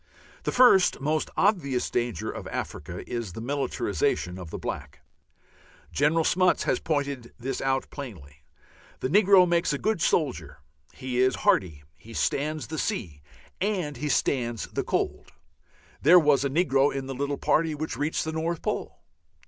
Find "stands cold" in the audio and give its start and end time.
14.09-15.33